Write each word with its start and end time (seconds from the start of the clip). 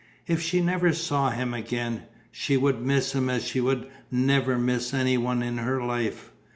If 0.25 0.41
she 0.41 0.61
never 0.61 0.93
saw 0.93 1.29
him 1.29 1.53
again, 1.53 2.05
she 2.31 2.57
would 2.57 2.81
miss 2.81 3.11
him 3.13 3.29
as 3.29 3.45
she 3.47 3.61
would 3.61 3.87
never 4.09 4.57
miss 4.57 4.95
any 4.95 5.15
one 5.19 5.43
in 5.43 5.59
her 5.59 5.79
life. 5.79 6.31